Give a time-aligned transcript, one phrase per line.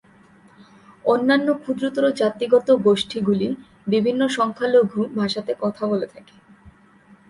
[1.05, 3.47] অন্যান্য ক্ষুদ্রতর জাতিগত গোষ্ঠীগুলি
[3.87, 6.35] বিভিন্ন সংখ্যালঘু ভাষাতে কথা বলে থাকে।